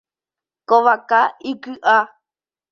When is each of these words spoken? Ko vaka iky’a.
Ko 0.67 0.75
vaka 0.85 1.21
iky’a. 1.51 1.97